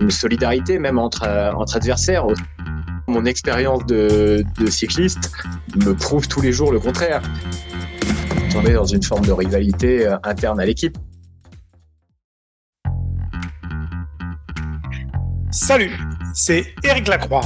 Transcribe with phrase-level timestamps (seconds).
[0.00, 2.26] une solidarité même entre, entre adversaires.
[3.06, 5.32] Mon expérience de, de cycliste
[5.76, 7.22] me prouve tous les jours le contraire.
[8.56, 10.96] On est dans une forme de rivalité interne à l'équipe.
[15.50, 15.92] Salut,
[16.34, 17.42] c'est Eric Lacroix.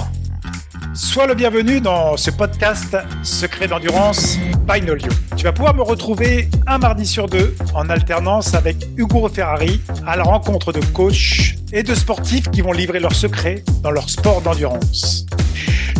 [0.94, 4.38] Sois le bienvenu dans ce podcast Secret d'endurance
[4.68, 5.08] by Nolio.
[5.36, 10.14] Tu vas pouvoir me retrouver un mardi sur deux en alternance avec Hugo Ferrari à
[10.14, 14.40] la rencontre de coachs et de sportifs qui vont livrer leurs secrets dans leur sport
[14.40, 15.26] d'endurance.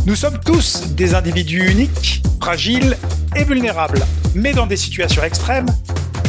[0.07, 2.97] Nous sommes tous des individus uniques, fragiles
[3.35, 5.67] et vulnérables, mais dans des situations extrêmes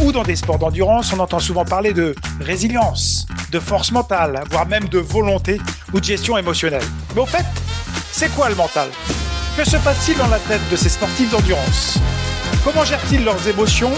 [0.02, 4.68] ou dans des sports d'endurance, on entend souvent parler de résilience, de force mentale, voire
[4.68, 5.62] même de volonté
[5.94, 6.84] ou de gestion émotionnelle.
[7.14, 7.46] Mais au fait,
[8.18, 8.90] c'est quoi le mental?
[9.58, 11.98] Que se passe-t-il dans la tête de ces sportifs d'endurance?
[12.64, 13.92] Comment gèrent-ils leurs émotions,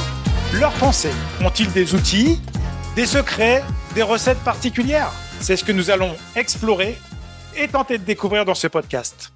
[0.54, 1.14] leurs pensées?
[1.40, 2.42] Ont-ils des outils,
[2.96, 5.12] des secrets, des recettes particulières?
[5.40, 6.98] C'est ce que nous allons explorer
[7.56, 9.32] et tenter de découvrir dans ce podcast.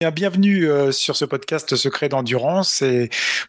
[0.00, 2.82] Bienvenue euh, sur ce podcast Secret d'endurance.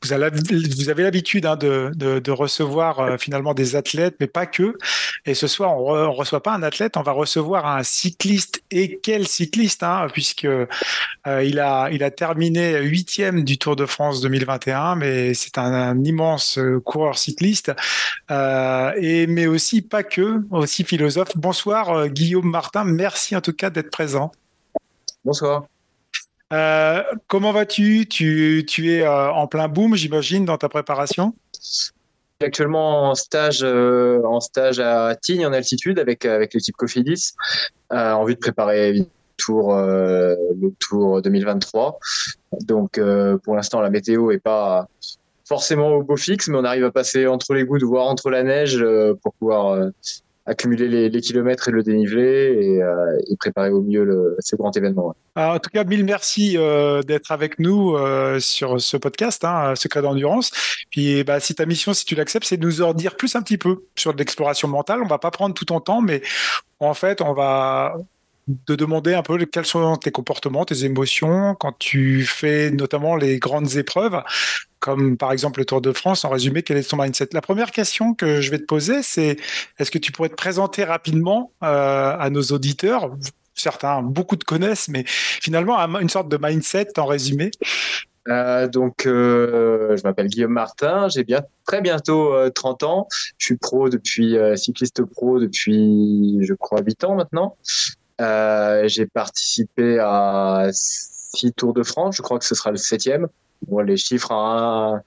[0.04, 4.78] Vous avez, l'habitude hein, de, recevoir euh, finalement des athlètes, mais pas que.
[5.26, 8.64] Et ce soir, on ne reçoit pas un athlète, on va recevoir un cycliste.
[8.70, 10.66] Et quel cycliste, hein, puisque euh,
[11.26, 17.18] il a terminé huitième du Tour de France 2021, mais c'est un, un, immense coureur
[17.18, 17.72] cycliste.
[18.30, 21.32] et mais aussi pas que, aussi philosophe.
[21.38, 22.84] Bonsoir Guillaume Martin.
[22.84, 24.34] Merci en tout cas d'être présent.
[25.24, 25.64] Bonsoir.
[26.52, 28.06] Euh, comment vas-tu?
[28.08, 31.34] Tu, es euh, en plein boom, j'imagine, dans ta préparation?
[32.42, 37.34] Actuellement en stage, euh, en stage à Tignes en altitude avec, l'équipe Cofidis,
[37.90, 39.06] en vue de préparer le
[39.38, 42.00] tour, le tour 2023.
[42.62, 43.00] Donc
[43.44, 44.88] pour l'instant, la météo est pas
[45.46, 48.44] forcément au beau fixe, mais on arrive à passer entre les gouttes, voire entre la
[48.44, 48.84] neige
[49.22, 49.92] pour pouvoir
[50.46, 55.16] accumuler les, kilomètres et le dénivelé et, euh, préparer au mieux ce grand événement.
[55.36, 59.76] Alors, en tout cas, mille merci euh, d'être avec nous euh, sur ce podcast, hein,
[59.76, 60.52] Secret d'endurance.
[60.90, 63.42] Puis, bah, si ta mission, si tu l'acceptes, c'est de nous en dire plus un
[63.42, 65.02] petit peu sur l'exploration mentale.
[65.04, 66.22] On va pas prendre tout ton temps, mais
[66.80, 67.96] en fait, on va
[68.48, 73.38] de demander un peu quels sont tes comportements, tes émotions quand tu fais notamment les
[73.38, 74.22] grandes épreuves,
[74.82, 76.26] comme par exemple le Tour de France.
[76.26, 77.30] En résumé, quel est ton mindset?
[77.32, 79.38] La première question que je vais te poser, c'est
[79.80, 83.16] est-ce que tu pourrais te présenter rapidement euh, à nos auditeurs?
[83.54, 87.52] Certains, beaucoup te connaissent, mais finalement, une sorte de mindset en résumé.
[88.28, 93.08] Euh, donc, euh, je m'appelle Guillaume Martin, j'ai bien très bientôt 30 ans.
[93.38, 97.56] Je suis pro depuis cycliste pro depuis, je crois, 8 ans maintenant.
[98.88, 102.16] J'ai participé à six Tours de France.
[102.18, 103.28] Je crois que ce sera le septième.
[103.68, 105.02] Bon, les chiffres à un,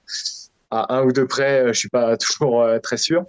[0.71, 3.25] à un ou deux près, je suis pas toujours euh, très sûr.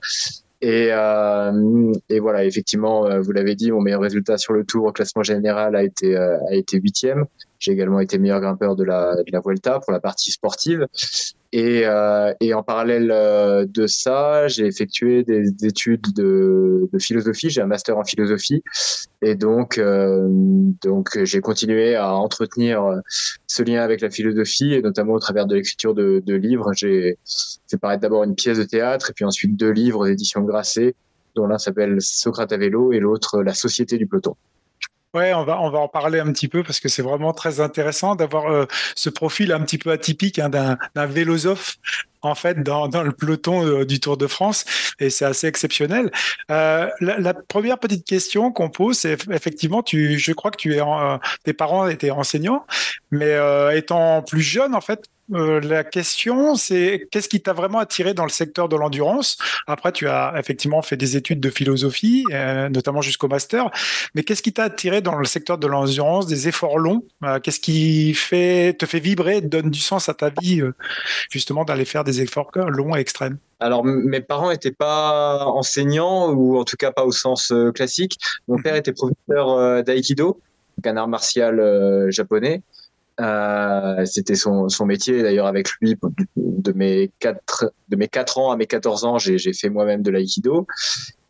[0.62, 4.86] Et, euh, et, voilà, effectivement, euh, vous l'avez dit, mon meilleur résultat sur le tour
[4.86, 7.26] au classement général a été a été huitième.
[7.58, 10.86] J'ai également été meilleur grimpeur de la de la Vuelta pour la partie sportive.
[11.52, 17.50] Et, euh, et, en parallèle euh, de ça, j'ai effectué des, études de, de philosophie.
[17.50, 18.62] J'ai un master en philosophie,
[19.22, 20.26] et donc euh,
[20.82, 23.00] donc j'ai continué à entretenir
[23.46, 26.72] ce lien avec la philosophie, et notamment au travers de l'écriture de, de, livres.
[26.74, 27.16] J'ai
[27.70, 30.94] fait paraître d'abord une pièce de théâtre, et puis ensuite deux livres d'édition Grasset,
[31.36, 34.36] dont l'un s'appelle Socrate à vélo et l'autre La Société du peloton.
[35.16, 37.60] Ouais, on va, on va en parler un petit peu parce que c'est vraiment très
[37.60, 41.76] intéressant d'avoir euh, ce profil un petit peu atypique hein, d'un vélosophe
[42.20, 44.66] en fait dans, le peloton euh, du Tour de France
[45.00, 46.10] et c'est assez exceptionnel.
[46.50, 50.82] Euh, la, première petite question qu'on pose, c'est effectivement, tu, je crois que tu es,
[51.44, 52.66] tes parents étaient enseignants,
[53.10, 53.38] mais
[53.72, 55.02] étant plus jeune en fait,
[55.34, 59.38] euh, la question, c'est qu'est-ce qui t'a vraiment attiré dans le secteur de l'endurance?
[59.66, 63.70] Après, tu as effectivement fait des études de philosophie, euh, notamment jusqu'au master.
[64.14, 67.04] Mais qu'est-ce qui t'a attiré dans le secteur de l'endurance, des efforts longs?
[67.24, 70.62] Euh, Qu'est-ce qui fait, te fait vibrer, donne du sens à ta vie,
[71.30, 73.38] justement, d'aller faire des efforts longs et extrêmes?
[73.58, 78.18] Alors, mes parents n'étaient pas enseignants, ou en tout cas pas au sens classique.
[78.48, 80.40] Mon père était professeur d'aïkido,
[80.84, 82.62] un art martial japonais.
[83.18, 85.22] Euh, c'était son, son métier.
[85.22, 85.96] D'ailleurs, avec lui,
[86.36, 90.10] de mes quatre de mes quatre ans à mes 14 ans, j'ai fait moi-même de
[90.10, 90.66] l'aïkido.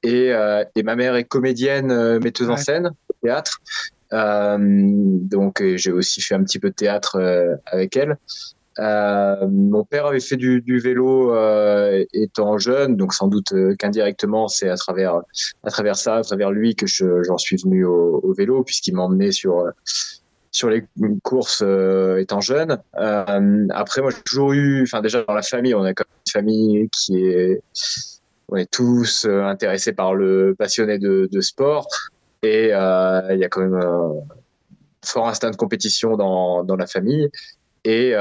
[0.02, 2.54] Et, euh, et ma mère est comédienne, euh, metteuse ouais.
[2.54, 2.90] en scène,
[3.22, 3.60] théâtre.
[4.12, 7.18] Euh, donc, j'ai aussi fait un petit peu de théâtre
[7.66, 8.16] avec elle.
[8.78, 11.34] Mon père avait fait du, du vélo
[12.12, 15.22] étant jeune, donc sans doute qu'indirectement, c'est à travers
[15.64, 19.32] à travers ça, à travers lui que j'en suis venu au, au vélo, puisqu'il m'emmenait
[19.32, 19.64] sur
[20.56, 20.84] sur les
[21.22, 22.78] courses euh, étant jeune.
[22.98, 26.32] Euh, après, moi, j'ai toujours eu, enfin déjà dans la famille, on a comme une
[26.32, 27.60] famille qui est
[28.48, 31.88] on est tous intéressés par le passionné de, sport
[32.42, 34.12] et il y a quand même un
[35.04, 37.28] fort instinct de compétition dans, dans la famille.
[37.84, 38.14] Et,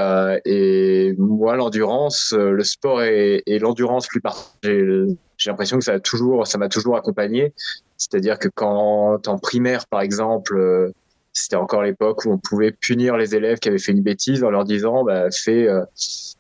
[0.45, 6.47] et moi, l'endurance, le sport et, l'endurance plus particulièrement j'ai l'impression que ça a toujours,
[6.47, 7.53] ça m'a toujours accompagné.
[7.97, 10.91] C'est-à-dire que quand en primaire, par exemple, euh,
[11.35, 14.49] c'était encore l'époque où on pouvait punir les élèves qui avaient fait une bêtise en
[14.49, 15.83] leur disant, bah, fais euh,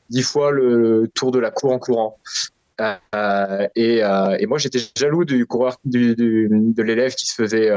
[0.09, 2.17] dix fois le tour de la cour en courant.
[2.81, 7.35] Euh, et, euh, et, moi, j'étais jaloux du coureur, du, du, de l'élève qui se
[7.35, 7.69] faisait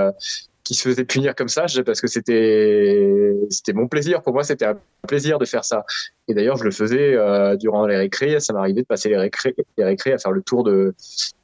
[0.69, 4.23] qui se faisait punir comme ça, parce que c'était c'était mon plaisir.
[4.23, 5.87] Pour moi, c'était un plaisir de faire ça.
[6.29, 8.39] Et d'ailleurs, je le faisais euh, durant les récrés.
[8.39, 10.95] Ça m'arrivait de passer les récrés, les récrés à faire le tour de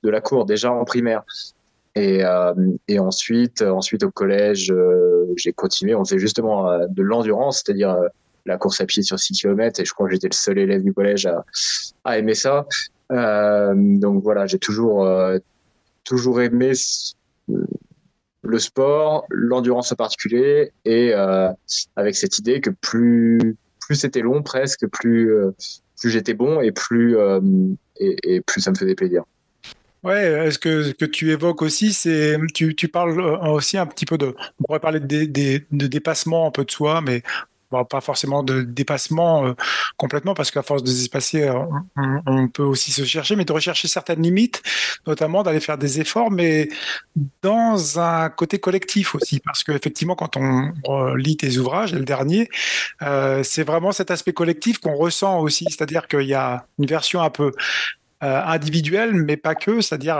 [0.02, 1.22] de la cour déjà en primaire.
[1.96, 2.54] Et, euh,
[2.88, 5.94] et ensuite, ensuite au collège, euh, j'ai continué.
[5.94, 8.08] On faisait justement euh, de l'endurance, c'est-à-dire euh,
[8.46, 9.80] la course à pied sur 6 km.
[9.80, 11.44] Et je crois que j'étais le seul élève du collège à,
[12.04, 12.66] à aimer ça.
[13.10, 15.08] donc voilà, j'ai toujours
[16.04, 16.72] toujours aimé
[18.44, 21.48] le sport, l'endurance en particulier, et euh,
[21.96, 25.50] avec cette idée que plus plus c'était long presque, plus euh,
[26.00, 27.40] plus j'étais bon et plus euh,
[27.98, 29.24] et, et, plus ça me faisait plaisir.
[30.04, 33.18] Ouais, est-ce que ce que tu évoques aussi, c'est tu, tu parles
[33.48, 37.00] aussi un petit peu de on pourrait parler de, de, dépassement un peu de soi,
[37.00, 37.22] mais
[37.70, 39.54] pas forcément de dépassement euh,
[39.96, 41.58] complètement, parce qu'à force de se dépasser, euh,
[42.26, 44.62] on, peut aussi se chercher, mais de rechercher certaines limites,
[45.08, 46.68] notamment d'aller faire des efforts, mais
[47.42, 52.48] dans un côté collectif aussi, parce qu'effectivement, quand on lit tes ouvrages, le dernier,
[53.02, 57.22] euh, c'est vraiment cet aspect collectif qu'on ressent aussi, c'est-à-dire qu'il y a une version
[57.22, 57.50] un peu euh,
[58.24, 60.16] individuelle, mais pas que, c'est-à-dire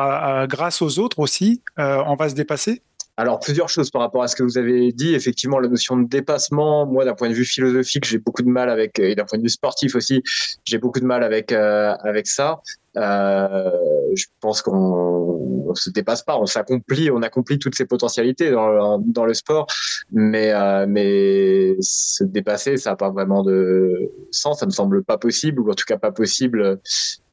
[0.48, 2.82] grâce aux autres aussi, on va se dépasser.
[3.16, 5.14] Alors, plusieurs choses par rapport à ce que vous avez dit.
[5.14, 8.69] Effectivement, la notion de dépassement, moi, d'un point de vue philosophique, j'ai beaucoup de mal
[8.69, 10.20] avec, et d'un point de vue sportif aussi,
[10.64, 12.61] j'ai beaucoup de mal avec, euh, avec ça.
[12.96, 13.70] Euh,
[14.16, 18.99] je pense qu'on ne se dépasse pas, on s'accomplit, on accomplit toutes ses potentialités dans,
[18.99, 19.66] dans le sport,
[20.12, 25.19] mais, euh, mais se dépasser, ça n'a pas vraiment de sens, ça me semble pas
[25.19, 26.81] possible, ou en tout cas pas possible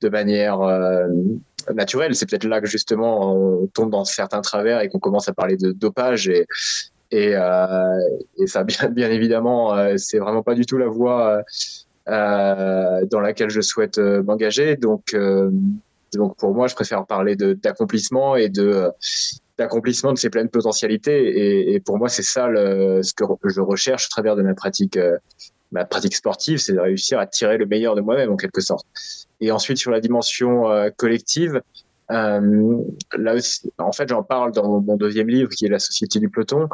[0.02, 0.60] de manière
[1.70, 2.16] euh, naturelle.
[2.16, 5.58] C'est peut-être là que justement on tombe dans certains travers et qu'on commence à parler
[5.58, 8.00] de dopage et, euh,
[8.46, 11.44] ça, bien, évidemment, euh, c'est vraiment pas du tout la voie
[12.08, 14.76] euh, dans laquelle je souhaite euh, m'engager.
[14.76, 15.52] Donc, euh,
[16.38, 18.50] pour moi, je préfère parler d'accomplissement et
[19.58, 21.74] d'accomplissement de ses pleines potentialités.
[21.74, 24.54] Et, pour moi, c'est ça ce que je recherche au travers de ma
[25.86, 28.86] pratique sportive, c'est de réussir à tirer le meilleur de moi-même en quelque sorte.
[29.42, 30.64] Et ensuite sur la dimension
[30.98, 31.62] collective,
[32.12, 32.84] euh,
[33.18, 36.30] là aussi, en fait, j'en parle dans mon deuxième livre qui est La Société du
[36.30, 36.68] peloton,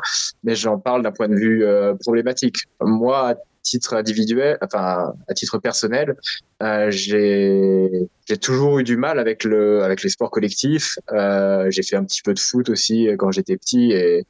[0.44, 2.58] mais j'en parle d'un point de vue euh, problématique.
[2.82, 6.16] Moi, titre individuel, enfin à titre personnel,
[6.64, 10.98] euh, j'ai toujours eu du mal avec le avec les sports collectifs.
[11.12, 14.26] Euh, j'ai fait un petit peu de foot aussi quand j'étais petit et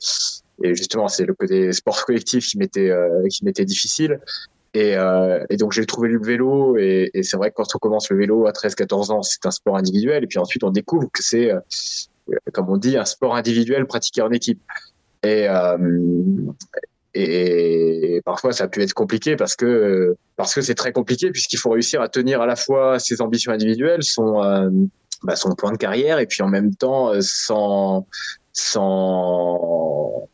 [0.63, 4.19] et justement c'est le côté sport collectif qui m'était euh, qui m'était difficile.
[4.73, 8.09] Et, euh, et, donc j'ai trouvé le vélo et, c'est vrai que quand on commence
[8.09, 11.23] le vélo à 13-14 ans, c'est un sport individuel et puis ensuite on découvre que
[11.23, 11.59] c'est, euh,
[12.53, 14.61] comme on dit, un sport individuel pratiqué en équipe.
[15.23, 15.77] Et, euh,
[17.13, 21.57] et, parfois, ça a pu être compliqué parce que parce que c'est très compliqué puisqu'il
[21.57, 24.41] faut réussir à tenir à la fois ses ambitions individuelles, son
[25.23, 28.05] bah, son plan de carrière et puis en même temps sans
[28.53, 30.29] sans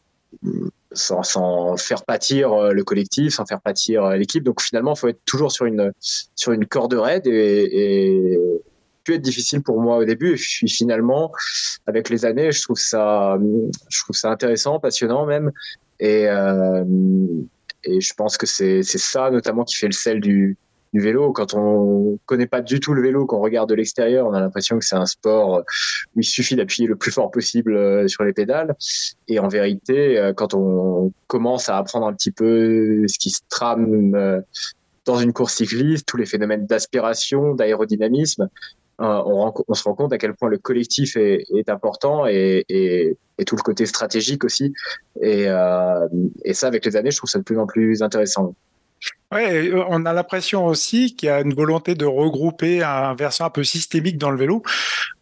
[0.93, 4.43] sans, sans, faire pâtir euh, le collectif, sans faire pâtir l'équipe.
[4.43, 5.91] Donc finalement, il faut être toujours sur une
[6.35, 8.39] sur une corde raide et, et
[9.03, 10.33] pu être difficile pour moi au début.
[10.33, 11.31] Et puis finalement,
[11.85, 13.37] avec les années, je trouve ça,
[13.89, 15.51] je trouve ça intéressant, passionnant même.
[15.99, 16.83] Et, euh,
[17.83, 20.57] et je pense que c'est ça notamment qui fait le sel du,
[20.93, 21.31] du vélo.
[21.31, 24.77] Quand on connaît pas du tout le vélo, qu'on regarde de l'extérieur, on a l'impression
[24.77, 25.63] que c'est un sport
[26.15, 28.75] où il suffit d'appuyer le plus fort possible euh, sur les pédales.
[29.27, 33.41] Et en vérité, euh, quand on commence à apprendre un petit peu ce qui se
[33.49, 34.41] trame euh,
[35.05, 38.47] dans une course cycliste, tous les phénomènes d'aspiration, d'aérodynamisme,
[38.99, 43.85] on, se rend compte à quel point le collectif est, important et, tout le côté
[43.85, 44.71] stratégique aussi.
[45.21, 48.55] Et ça, avec les années, je trouve ça de plus en plus intéressant.
[49.33, 53.49] Ouais, on a l'impression aussi qu'il y a une volonté de regrouper un versant un
[53.49, 54.61] peu systémique dans le vélo,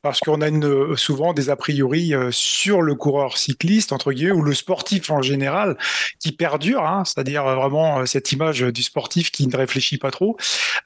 [0.02, 4.42] parce qu'on a une, souvent des a priori sur le coureur cycliste, entre guillemets, ou
[4.42, 5.78] le sportif en général,
[6.20, 10.38] qui perdure, hein, c'est-à-dire vraiment cette image du sportif qui ne réfléchit pas trop.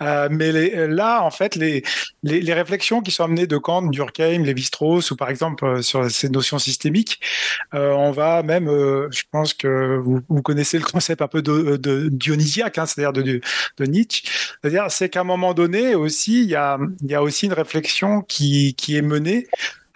[0.01, 0.51] Euh, mais
[0.88, 1.84] là, en fait, les,
[2.53, 7.20] réflexions qui sont amenées de Kant, Durkheim, Lévi-Strauss, ou par exemple sur ces notions systémiques,
[7.74, 12.10] euh, on va même, euh, je pense que vous, connaissez le concept un peu de
[12.10, 14.24] dionysiaque, hein, c'est-à-dire de, Nietzsche.
[14.62, 16.77] C'est-à-dire, c'est qu'à un moment donné aussi, il y a,
[17.22, 19.48] aussi une réflexion qui, est menée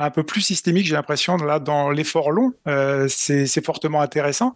[0.01, 2.53] un peu plus systémique, j'ai l'impression, là, dans l'effort long.
[2.67, 4.55] Euh, c'est fortement intéressant.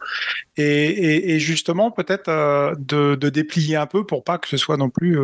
[0.55, 5.19] Et, justement, peut-être euh, de, déplier un peu pour pas que ce soit non plus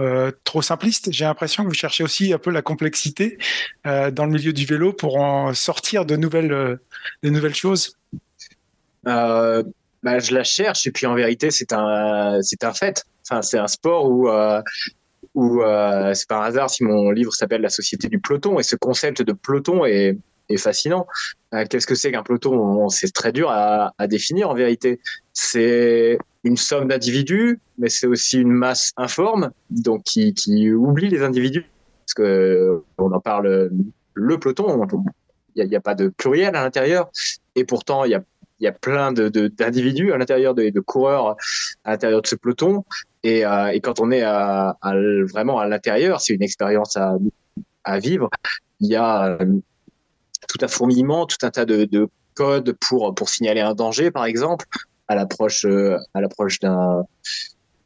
[0.00, 1.10] euh, trop simpliste.
[1.10, 3.36] J'ai l'impression que vous cherchez aussi un peu la complexité
[3.84, 7.96] dans le milieu du vélo pour en sortir de nouvelles choses.
[10.02, 13.04] Bah, je la cherche et puis en vérité, c'est un, c'est un fait.
[13.28, 14.28] Enfin, c'est un sport où
[15.34, 18.76] où euh, c'est un hasard si mon livre s'appelle La société du peloton et ce
[18.76, 20.18] concept de peloton est,
[20.56, 21.06] fascinant.
[21.52, 22.88] Euh, qu'est-ce que c'est qu'un peloton?
[22.88, 24.98] C'est très dur à, définir en vérité.
[25.34, 31.66] C'est une somme d'individus, mais c'est aussi une masse informe, donc qui, oublie les individus.
[32.06, 33.70] Parce que on en parle
[34.14, 34.86] le peloton,
[35.54, 37.10] il n'y a, a, pas de pluriel à l'intérieur,
[37.54, 38.22] et pourtant il y a
[38.60, 41.36] il y a plein d'individus à l'intérieur de, coureurs
[41.84, 42.84] à l'intérieur de ce peloton.
[43.22, 44.22] Et, euh, quand on est
[45.32, 48.28] vraiment à l'intérieur, c'est une expérience à, vivre.
[48.80, 49.38] Il y a euh,
[50.46, 54.66] tout un fourmillement, tout un tas de, de codes pour, signaler un danger, par exemple,
[55.08, 55.96] à l'approche euh,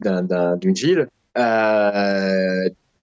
[0.01, 1.09] d'une ville.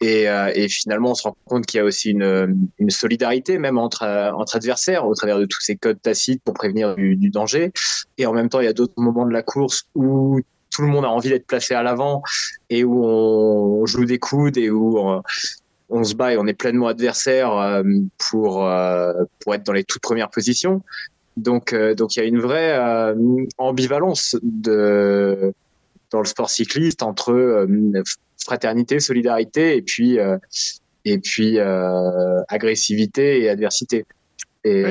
[0.01, 3.57] Et, euh, et, finalement, on se rend compte qu'il y a aussi une, une solidarité,
[3.57, 7.29] même entre, entre adversaires, au travers de tous ces codes tacites pour prévenir du, du
[7.29, 7.71] danger.
[8.17, 10.39] Et en même temps, il y a d'autres moments de la course où
[10.71, 12.21] tout le monde a envie d'être placé à l'avant
[12.69, 14.99] et où on, joue des coudes et où
[15.89, 17.83] on, se bat et on est pleinement adversaire euh,
[18.29, 20.81] pour, euh, pour être dans les toutes premières positions.
[21.35, 23.13] Donc, donc il y a une vraie
[23.57, 25.53] ambivalence de,
[26.11, 27.65] dans le sport cycliste entre
[28.43, 30.37] fraternité, solidarité et puis euh,
[31.05, 34.05] et puis euh, agressivité et adversité.
[34.63, 34.85] Et,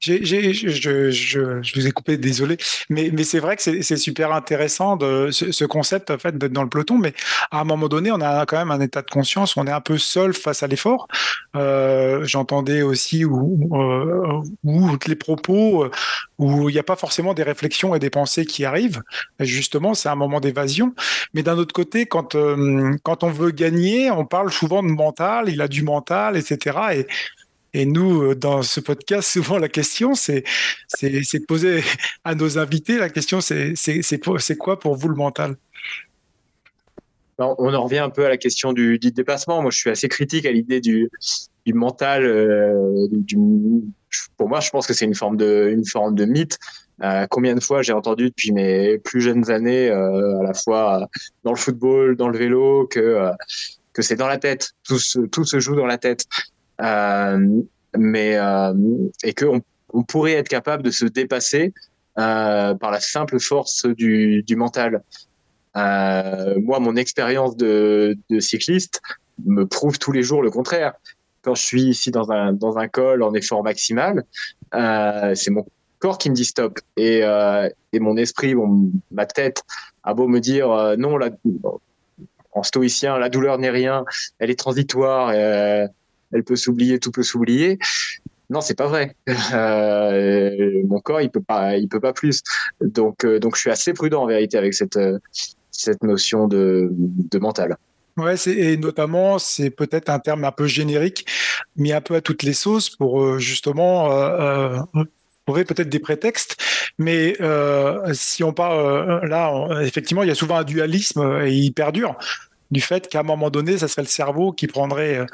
[0.00, 2.56] je, vous ai coupé, désolé,
[2.88, 6.68] mais, c'est vrai que c'est, super intéressant ce, ce, concept en fait d'être dans le
[6.68, 7.14] peloton, mais
[7.50, 9.80] à un moment donné, on a quand même un état de conscience, on est un
[9.80, 11.08] peu seul face à l'effort.
[11.56, 15.90] Euh, j'entendais aussi où, euh, où, les propos euh,
[16.38, 19.02] où il n'y a pas forcément des réflexions et des pensées qui arrivent.
[19.40, 20.94] Justement, c'est un moment d'évasion.
[21.34, 25.68] Mais d'un autre côté, quand on veut gagner, on parle souvent de mental, il a
[25.68, 26.78] du mental, etc.
[26.94, 27.06] Et
[27.74, 30.44] et nous, euh, dans ce podcast, souvent la question, c'est
[31.02, 31.82] de poser
[32.24, 35.56] à nos invités, la question, c'est quoi pour vous le mental?
[37.40, 39.62] On en revient un peu à la question du, du dépassement.
[39.62, 41.08] Moi, je suis assez critique à l'idée du,
[41.66, 42.24] mental.
[42.24, 43.06] Euh,
[44.36, 46.58] pour moi, je pense que c'est une forme de, mythe.
[47.04, 51.06] Euh, combien de fois j'ai entendu depuis mes plus jeunes années, à la fois
[51.44, 53.36] dans le football, dans le vélo, que
[54.00, 54.72] c'est dans la tête.
[54.82, 56.24] Tout se joue dans la tête.
[56.80, 57.62] Euh,
[57.96, 58.72] mais euh,
[59.24, 59.60] et qu'on
[59.92, 61.72] on pourrait être capable de se dépasser
[62.18, 65.02] euh, par la simple force du, du mental.
[65.74, 69.00] moi, mon expérience de, de cycliste
[69.46, 70.94] me prouve tous les jours le contraire
[71.42, 74.24] quand je suis ici dans un, dans un col en effort maximal,
[74.74, 75.64] euh, c'est mon
[75.98, 76.78] corps qui me dit stop.
[76.96, 79.62] Et, euh, et mon esprit, mon, ma tête
[80.02, 81.30] a beau me dire euh, non, la,
[82.52, 84.04] en stoïcien, la douleur n'est rien,
[84.38, 85.32] elle est transitoire,
[86.32, 87.78] elle peut s'oublier, tout peut s'oublier.
[88.50, 89.14] Non, c'est pas vrai.
[89.52, 92.42] Euh, mon corps, il peut pas, il peut pas plus.
[92.80, 95.18] Donc, euh, donc, je suis assez prudent en vérité avec cette euh,
[95.70, 97.76] cette notion de, de mental.
[98.16, 101.26] Ouais, et notamment, c'est peut-être un terme un peu générique,
[101.76, 104.08] mis un peu à toutes les sauces pour justement
[105.46, 106.56] trouver peut-être des prétextes.
[106.98, 107.36] Mais
[108.12, 112.18] si on parle là, effectivement, il y a souvent un dualisme et il perdure
[112.70, 115.24] du fait qu'à un moment donné, ça serait le cerveau qui prendrait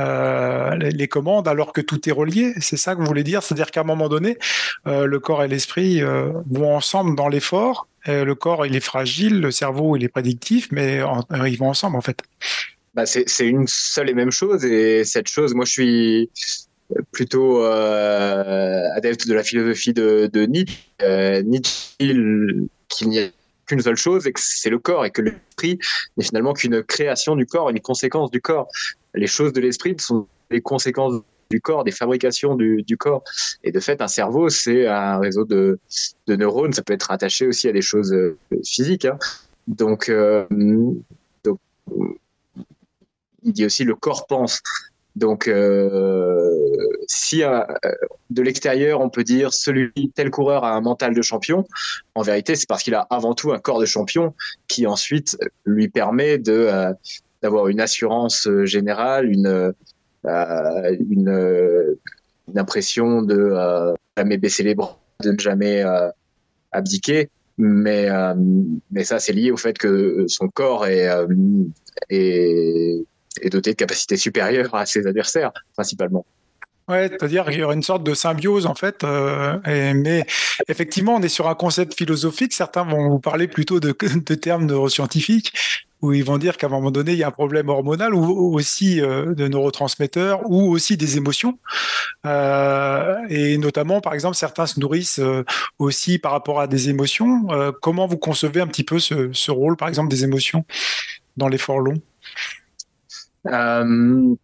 [0.00, 2.52] euh, les commandes alors que tout est relié.
[2.60, 3.42] C'est ça que vous voulez dire?
[3.42, 4.38] C'est-à-dire qu'à un moment donné,
[4.86, 7.88] euh, le corps et l'esprit euh, vont ensemble dans l'effort.
[8.06, 11.00] le corps, il est fragile, le cerveau, il est prédictif, mais
[11.46, 12.22] ils vont ensemble en fait.
[12.94, 14.64] Bah, c'est une seule et même chose.
[14.64, 16.30] Et cette chose, moi, je suis
[17.10, 20.76] plutôt adepte de la philosophie de, Nietzsche.
[21.44, 23.28] Nietzsche, n'y a
[23.66, 25.78] qu'une seule chose et que c'est le corps et que l'esprit
[26.16, 28.68] n'est finalement qu'une création du corps, une conséquence du corps.
[29.14, 33.22] Les choses de l'esprit sont les conséquences du corps, des fabrications du, corps.
[33.62, 35.78] Et de fait, un cerveau, c'est un réseau de,
[36.26, 36.72] de, neurones.
[36.72, 39.04] Ça peut être attaché aussi à des choses euh, physiques.
[39.04, 39.18] Hein.
[39.68, 40.46] Donc, euh,
[41.44, 41.58] donc,
[43.42, 44.60] il dit aussi le corps pense.
[45.16, 46.50] Donc, euh,
[47.06, 47.60] si euh,
[48.30, 51.64] de l'extérieur, on peut dire celui tel coureur a un mental de champion,
[52.14, 54.34] en vérité, c'est parce qu'il a avant tout un corps de champion
[54.66, 56.92] qui ensuite lui permet de euh,
[57.42, 59.72] d'avoir une assurance générale, une
[60.24, 61.96] une,
[62.56, 63.54] impression de
[64.16, 65.84] jamais baisser les bras, de ne jamais
[66.72, 67.28] abdiquer.
[67.58, 68.08] mais
[68.90, 71.10] mais ça c'est lié au fait que son corps est
[73.40, 76.24] est doté de capacités supérieures à ses adversaires principalement.
[76.86, 79.58] Ouais, c'est-à-dire qu'il y aurait une sorte de symbiose en fait, euh,
[79.94, 80.26] mais
[80.68, 82.52] effectivement, on est sur un concept philosophique.
[82.52, 83.92] Certains vont vous parler plutôt de,
[84.34, 85.54] termes neuroscientifiques,
[86.02, 88.54] où ils vont dire qu'à un moment donné, il y a un problème hormonal ou,
[88.54, 91.58] aussi euh, de neurotransmetteurs ou aussi des émotions.
[92.26, 95.22] Euh, et notamment, par exemple, certains se nourrissent
[95.78, 97.46] aussi par rapport à des émotions.
[97.80, 100.66] Comment vous concevez un petit peu ce, ce, rôle, par exemple, des émotions
[101.38, 101.94] dans l'effort long?
[103.46, 104.34] Euh,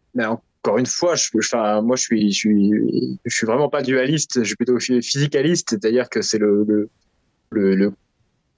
[0.63, 4.41] encore une fois, je, enfin, moi, je suis, suis, vraiment pas dualiste.
[4.41, 6.91] Je suis plutôt physicaliste, c'est-à-dire que c'est le, le,
[7.51, 7.93] le, le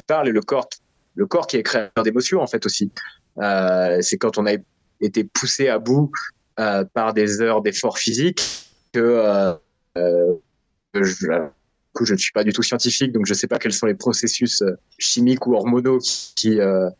[0.06, 0.68] parle et le corps,
[1.14, 2.90] le corps qui est créateur d'émotions en fait aussi.
[3.38, 4.54] Euh, c'est quand on a
[5.00, 6.10] été poussé à bout
[6.58, 8.40] euh, par des heures d'effort physique
[8.92, 9.54] que, euh,
[9.96, 10.34] euh
[10.92, 11.14] que je,
[12.02, 13.94] je ne suis pas du tout scientifique, donc je ne sais pas quels sont les
[13.94, 16.90] processus euh, chimiques ou hormonaux qui, qui, euh,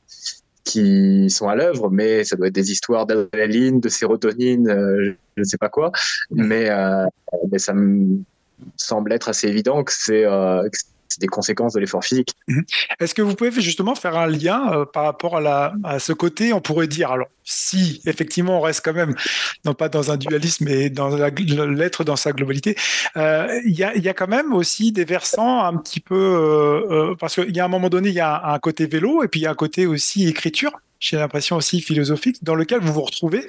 [0.64, 5.40] qui sont à l'œuvre, mais ça doit être des histoires d'adrénaline, de sérotonine, euh, je
[5.40, 5.92] ne sais pas quoi.
[6.31, 7.07] Mais, euh,
[7.50, 8.23] mais ça me
[8.76, 10.69] semble être assez évident que c'est euh,
[11.19, 12.35] des conséquences de l'effort physique.
[12.49, 12.64] Mhm.
[13.00, 16.61] Est-ce que vous pouvez justement faire un lien euh, par rapport à, ce côté On
[16.61, 19.14] pourrait dire, alors si effectivement on reste quand même,
[19.64, 22.76] non pas dans un dualisme, mais dans l'être dans sa globalité,
[23.16, 27.54] euh, il y, a, quand même aussi des versants un petit peu, euh, parce qu'il
[27.54, 29.47] y a un moment donné, il y a un côté vélo et puis il y
[29.47, 33.44] a un côté aussi écriture j'ai l'impression aussi philosophique, dans lequel vous vous retrouvez.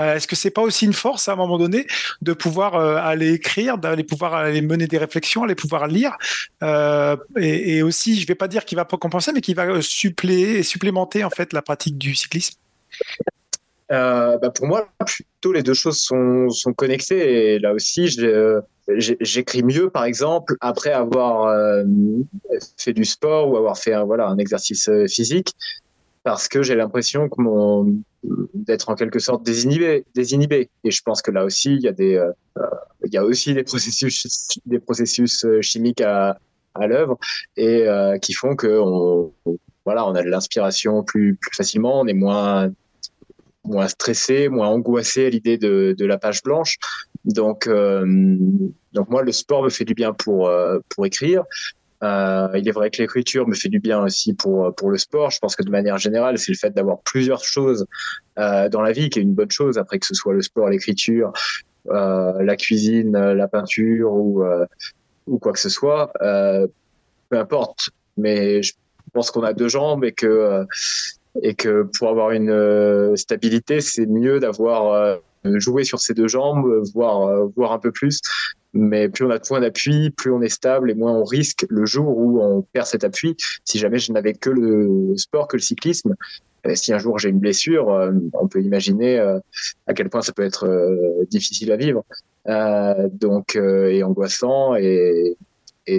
[0.00, 1.86] Euh, Est-ce que c'est pas aussi une force à un moment donné
[2.22, 6.16] de pouvoir euh, aller écrire, d'aller pouvoir aller mener des réflexions, aller pouvoir lire,
[6.62, 10.58] euh, et, aussi, je vais pas dire qu'il va pas compenser, mais qu'il va suppléer
[10.58, 12.54] et supplémenter en fait la pratique du cyclisme?
[13.90, 17.54] Bah pour moi, plutôt les deux choses sont, sont connectées.
[17.54, 18.08] Et là aussi,
[18.96, 21.54] j'écris mieux, par exemple, après avoir
[22.76, 25.54] fait du sport ou avoir fait voilà, un exercice physique
[26.28, 27.30] parce que j'ai l'impression
[28.52, 30.68] d'être en quelque sorte désinhibé, désinhibé.
[30.84, 35.62] Et je pense que là aussi, il y a euh, a aussi des processus, euh,
[35.62, 36.36] chimiques à,
[36.86, 37.18] l'œuvre
[37.56, 39.32] et euh, qui font que on,
[39.86, 42.70] voilà, on a de l'inspiration plus, facilement, on est moins,
[43.86, 46.76] stressé, moins angoissé à l'idée de, la page blanche.
[47.24, 48.04] Donc, euh,
[48.92, 51.44] donc moi, le sport me fait du bien pour, euh, pour écrire.
[52.04, 55.30] Euh, il est vrai que l'écriture me fait du bien aussi pour pour le sport.
[55.30, 57.86] Je pense que de manière générale, c'est le fait d'avoir plusieurs choses
[58.38, 59.78] euh, dans la vie qui est une bonne chose.
[59.78, 61.32] Après que ce soit le sport, l'écriture,
[61.90, 64.66] euh, la cuisine, la peinture ou euh,
[65.26, 66.66] ou quoi que ce soit, euh,
[67.30, 67.90] peu importe.
[68.16, 68.74] Mais je
[69.12, 70.64] pense qu'on a deux jambes et que euh,
[71.42, 77.46] et que pour avoir une stabilité, c'est mieux d'avoir joué sur ces deux jambes, voire
[77.54, 78.20] voir un peu plus
[78.72, 81.66] mais plus on a de points d'appui, plus on est stable et moins on risque
[81.68, 83.36] le jour où on perd cet appui.
[83.64, 86.14] Si jamais je n'avais que le sport, que le cyclisme,
[86.66, 89.38] euh, si un jour j'ai une blessure, euh, on peut imaginer euh,
[89.86, 90.68] à quel point ça peut être
[91.30, 92.04] difficile à vivre,
[93.12, 95.36] donc et angoissant et,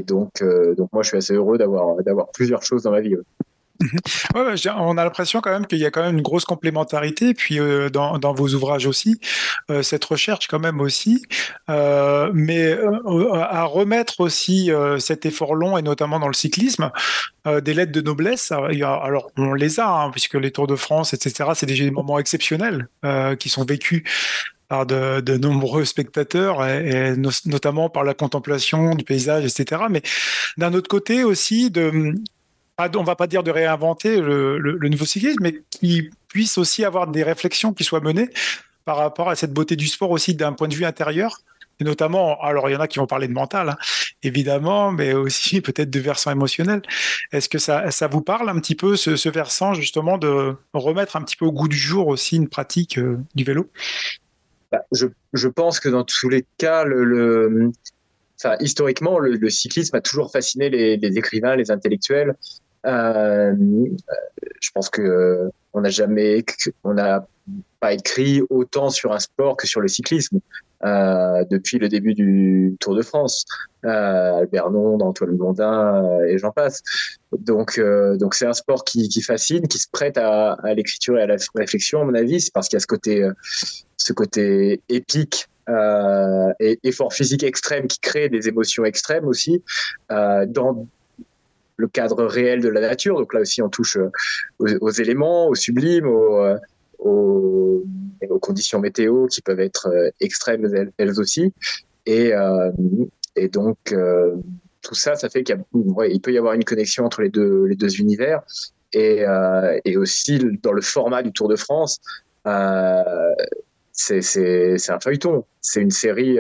[0.06, 0.44] donc
[0.78, 3.16] donc moi je suis assez heureux d'avoir d'avoir plusieurs choses dans ma vie.
[4.36, 7.90] On a l'impression quand même qu'il y a quand même une grosse complémentarité, puis euh,
[7.90, 9.20] dans, vos ouvrages aussi,
[9.70, 11.24] euh, cette recherche quand même aussi,
[11.70, 12.78] euh, mais
[13.34, 16.92] à remettre aussi cet effort long, et notamment dans le cyclisme,
[17.46, 18.52] des lettres de noblesse.
[18.52, 22.88] Alors, on les a, hein, puisque les Tours de France, etc., c'est des moments exceptionnels
[23.40, 24.04] qui sont vécus
[24.68, 27.16] par de, nombreux spectateurs, et
[27.46, 29.84] notamment par la contemplation du paysage, etc.
[29.90, 30.02] Mais
[30.58, 32.14] d'un autre côté aussi, de
[32.96, 37.24] on va pas dire de réinventer le, nouveau cyclisme, mais qui puisse aussi avoir des
[37.24, 38.30] réflexions qui soient menées
[38.86, 41.42] par rapport à cette beauté du sport aussi d'un point de vue intérieur.
[41.82, 43.78] Et notamment, alors il y en a qui vont parler de mental, hein,
[44.22, 46.82] évidemment, mais aussi peut-être de versant émotionnel.
[47.32, 51.16] Est-ce que ça, ça vous parle un petit peu, ce, ce, versant justement de remettre
[51.16, 53.68] un petit peu au goût du jour aussi une pratique euh, du vélo?
[54.72, 57.72] Bah, je, je, pense que dans tous les cas, le,
[58.60, 62.36] historiquement, le, cyclisme a toujours fasciné les écrivains, les intellectuels.
[62.86, 63.54] Euh,
[64.62, 66.44] je pense que euh, on n'a jamais,
[66.84, 67.28] on n'a
[67.80, 70.40] pas écrit autant sur un sport que sur le cyclisme
[70.86, 73.46] euh, depuis le début du Tour de France.
[73.86, 76.82] Euh, Albert Nonde, Antoine Blondin euh, et j'en passe.
[77.38, 81.24] Donc, euh, donc c'est un sport qui, fascine, qui se prête à, à l'écriture et
[81.24, 82.42] à la réflexion, à mon avis.
[82.42, 83.28] C'est parce qu'il y a ce côté,
[83.98, 85.48] ce côté épique
[86.60, 89.64] et effort physique extrême qui crée des émotions extrêmes aussi
[90.10, 90.88] dans
[91.80, 93.18] le cadre réel de la nature.
[93.18, 94.12] Donc là aussi, on touche euh,
[94.82, 96.58] aux, éléments, aux sublimes, aux, euh,
[97.00, 97.86] aux,
[98.30, 101.54] aux, conditions météo qui peuvent être euh, extrêmes elles, aussi.
[102.06, 102.32] Et,
[103.36, 103.78] et donc,
[104.82, 105.64] tout ça, ça fait qu'il
[106.10, 108.42] il peut y avoir une connexion entre les deux, les deux univers.
[108.94, 109.26] Et,
[109.86, 112.02] et aussi dans le format du Tour de France,
[113.92, 115.46] c'est un feuilleton.
[115.62, 116.40] C'est une série,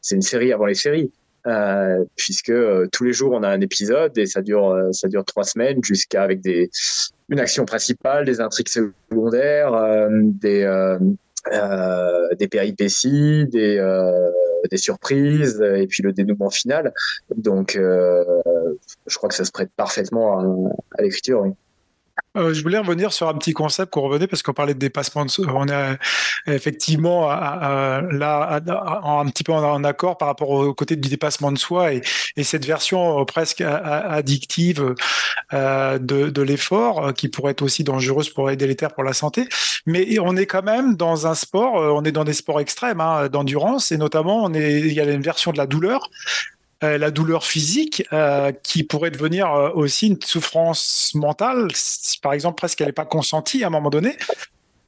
[0.00, 1.12] c'est une série avant les séries.
[1.48, 5.08] Euh, puisque euh, tous les jours on a un épisode et ça dure euh, ça
[5.08, 6.70] dure trois semaines jusqu'à avec des
[7.30, 10.96] une action principale, des intrigues secondaires, des
[12.38, 13.80] des péripéties, des
[14.70, 16.92] des surprises et puis le dénouement final.
[17.36, 21.40] Donc je crois que ça se prête parfaitement à, à l'écriture.
[21.40, 21.50] Oui.
[22.36, 25.26] Euh, je voulais revenir sur un petit concept qu'on revenait parce qu'on parlait de dépassement.
[25.26, 25.30] De...
[25.50, 25.98] On est
[26.46, 28.60] effectivement là
[29.04, 32.02] un petit peu en, accord par rapport au côté du dépassement de soi et,
[32.42, 34.94] cette version euh, presque addictive
[35.52, 39.46] euh, de, l'effort qui pourrait être aussi dangereuse pour et délétère pour la santé.
[39.86, 43.28] Mais on est quand même dans un sport, on est dans des sports extrêmes, hein,
[43.28, 46.10] d'endurance et notamment il y a une version de la douleur
[46.51, 46.51] euh,
[46.82, 51.68] la douleur physique euh, qui pourrait devenir euh, aussi une souffrance mentale,
[52.22, 54.16] par exemple presque qu'elle n'est pas consentie à un moment donné.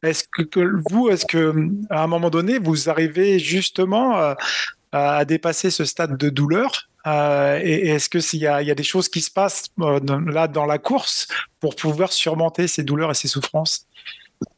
[0.03, 1.55] Est-ce que, vous, est-ce que
[1.89, 4.35] à un moment donné, vous arrivez justement
[4.93, 9.09] à dépasser ce stade de douleur et, est-ce que s'il y, y, a des choses
[9.09, 11.27] qui se passent là dans la course
[11.59, 13.87] pour pouvoir surmonter ces douleurs et ces souffrances?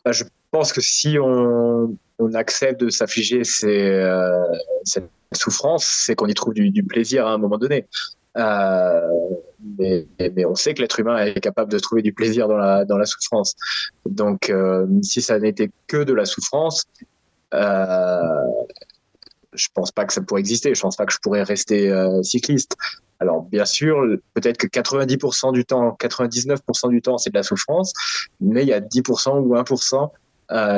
[0.05, 1.97] Bah, Je pense que si on,
[2.35, 7.87] accepte de s'affliger cette souffrance, c'est qu'on y trouve du, plaisir à un moment donné.
[8.37, 9.01] Euh,
[9.79, 10.07] mais,
[10.45, 13.55] on sait que l'être humain est capable de trouver du plaisir dans la, souffrance.
[14.05, 16.85] Donc, euh, si ça n'était que de la souffrance,
[17.55, 18.19] euh,
[19.53, 20.75] je pense pas que ça pourrait exister.
[20.75, 22.77] Je pense pas que je pourrais rester euh, cycliste.
[23.19, 27.93] Alors, bien sûr, peut-être que 90% du temps, 99% du temps, c'est de la souffrance,
[28.41, 30.11] mais il y a 10% ou 1%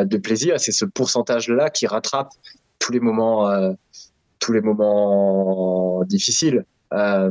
[0.07, 0.61] de plaisir.
[0.61, 2.31] C'est ce pourcentage-là qui rattrape
[2.79, 3.75] tous les moments
[4.39, 6.65] tous les moments difficiles.
[6.93, 7.31] Euh,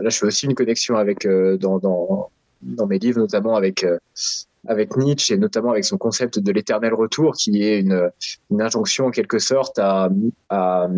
[0.00, 2.30] là, je fais aussi une connexion avec euh, dans,
[2.86, 3.98] mes livres, notamment avec euh,
[4.66, 8.10] avec Nietzsche et notamment avec son concept de l'éternel retour, qui est une,
[8.50, 10.10] une injonction en quelque sorte à,
[10.50, 10.88] à,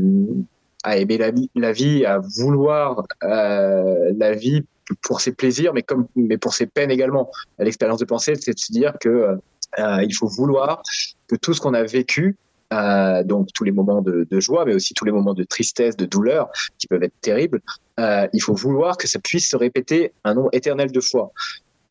[0.96, 4.64] aimer la vie, la vie, à vouloir la vie
[5.00, 7.30] pour ses plaisirs, mais comme mais pour ses peines également.
[7.60, 9.38] L'expérience de pensée, c'est de se dire que
[9.78, 10.82] il faut vouloir
[11.28, 12.36] que tout ce qu'on a vécu
[12.72, 16.06] euh, donc tous les moments de, joie, mais aussi tous les moments de tristesse, de
[16.06, 17.60] douleur, qui peuvent être terribles.
[18.00, 21.32] Euh, il faut vouloir que ça puisse se répéter un nombre éternel de fois,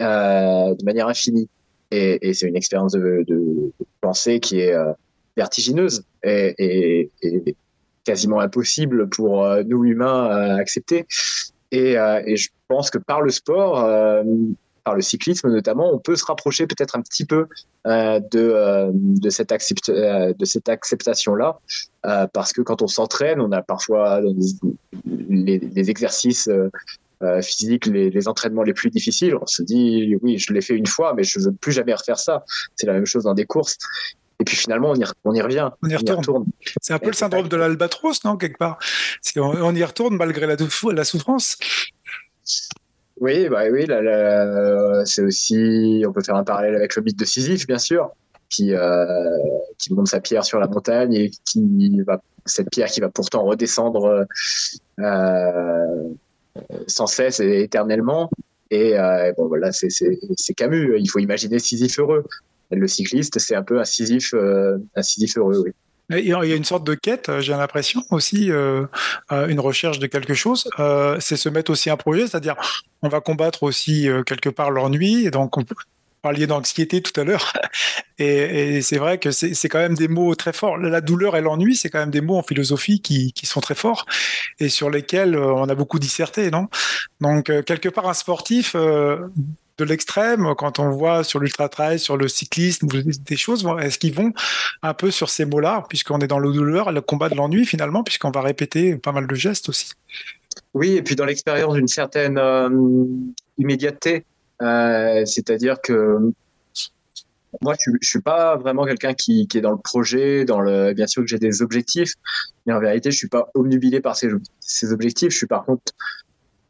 [0.01, 1.49] euh, de manière infinie.
[1.91, 3.25] Et, c'est une expérience de,
[3.99, 4.73] pensée qui est
[5.35, 7.09] vertigineuse et,
[8.03, 11.05] quasiment impossible pour nous humains à accepter.
[11.71, 13.85] Et, et, je pense que par le sport,
[14.83, 17.47] par le cyclisme notamment, on peut se rapprocher peut-être un petit peu
[17.87, 21.59] euh, de, euh, de, cette, accept, euh, de cette acceptation-là,
[22.33, 24.21] parce que quand on s'entraîne, on a parfois
[25.05, 26.49] les, les exercices
[27.43, 29.35] physiques, les, les, entraînements les plus difficiles.
[29.35, 31.93] On se dit, oui, je l'ai fait une fois, mais je ne veux plus jamais
[31.93, 32.43] refaire ça.
[32.75, 33.77] C'est la même chose dans des courses.
[34.39, 35.69] Et puis finalement, on y, on y revient.
[35.83, 36.45] On y retourne.
[36.81, 38.79] C'est un peu le syndrome de l'albatros, non, quelque part?
[39.35, 40.55] On, on, y retourne malgré la,
[40.93, 41.57] la souffrance?
[43.21, 43.85] Oui, bah oui,
[45.05, 48.09] c'est aussi, on peut faire un parallèle avec le mythe de Sisyphe, bien sûr,
[48.49, 49.37] qui, euh,
[49.77, 53.43] qui monte sa pierre sur la montagne et qui va, cette pierre qui va pourtant
[53.43, 54.25] redescendre
[54.99, 56.09] euh,
[56.87, 58.27] sans cesse et éternellement.
[58.71, 60.97] Et euh, bon, voilà, c'est Camus.
[60.97, 62.25] Il faut imaginer Sisyphe heureux.
[62.71, 65.71] Le cycliste, c'est un peu un Sisyphe, un Sisyphe heureux, oui.
[66.17, 68.85] Il y a une sorte de quête, euh, j'ai l'impression aussi, euh,
[69.31, 70.69] euh, une recherche de quelque chose.
[71.19, 72.55] c'est se mettre aussi un projet, c'est-à-dire
[73.01, 75.29] on va combattre aussi quelque part l'ennui.
[75.31, 75.63] Donc on
[76.21, 77.51] parliez d'anxiété tout à l'heure,
[78.19, 80.77] et, c'est vrai que c'est quand même des mots très forts.
[80.77, 83.75] La douleur et l'ennui, c'est quand même des mots en philosophie qui, qui, sont très
[83.75, 84.05] forts
[84.59, 86.67] et sur lesquels on a beaucoup disserté, non?
[87.21, 88.75] Donc quelque part un sportif
[89.85, 94.31] de l'extrême, quand on voit sur l'ultra-trail, sur le cyclisme, des choses, est-ce qu'ils vont
[94.81, 98.03] un peu sur ces mots-là, puisqu'on est dans le douleur, le combat de l'ennui finalement,
[98.03, 99.91] puisqu'on va répéter pas mal de gestes aussi
[100.73, 102.69] Oui, et puis dans l'expérience d'une certaine euh,
[103.57, 104.25] immédiateté,
[104.61, 106.31] euh, c'est-à-dire que
[107.61, 110.93] moi, je, je suis pas vraiment quelqu'un qui, est dans le projet, dans le.
[110.93, 112.13] Bien sûr que j'ai des objectifs,
[112.65, 114.31] mais en vérité, je suis pas omnubilé par ces,
[114.93, 115.31] objectifs.
[115.31, 115.91] Je suis par contre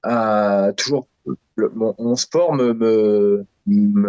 [0.08, 1.08] euh, toujours
[1.76, 3.46] mon, sport me,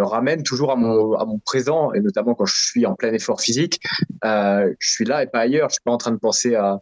[0.03, 3.81] ramène toujours à mon, présent et notamment quand je suis en plein effort physique,
[4.25, 5.69] euh, je suis là et pas ailleurs.
[5.69, 6.79] Je suis pas en train de penser à,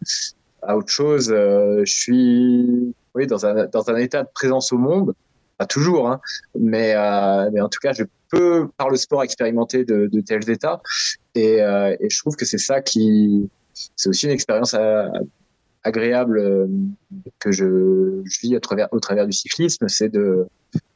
[0.68, 1.30] autre chose.
[1.32, 2.94] Euh, je suis
[3.28, 5.14] dans un état de présence au monde,
[5.58, 6.20] pas toujours, hein,
[6.58, 10.80] mais euh, mais en tout cas je peux par le sport expérimenter de, tels états
[11.34, 13.48] et je trouve que c'est ça qui
[13.96, 15.10] c'est aussi une expérience à,
[15.82, 16.68] agréable
[17.38, 20.46] que je, vis à travers, au travers du cyclisme, c'est de,